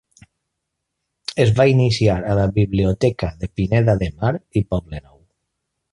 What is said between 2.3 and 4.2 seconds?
a la biblioteca de Pineda de